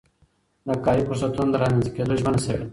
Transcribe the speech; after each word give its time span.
د 0.67 0.69
کاري 0.85 1.03
فرصتونو 1.07 1.49
د 1.51 1.55
رامنځته 1.63 1.89
کيدو 1.95 2.19
ژمنه 2.19 2.39
سوي 2.45 2.57
ده. 2.59 2.67